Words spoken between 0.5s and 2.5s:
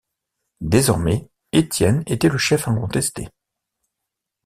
Désormais, Étienne était le